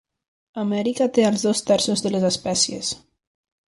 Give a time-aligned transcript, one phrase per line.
[0.61, 2.95] Amèrica té els dos terços de les espècies.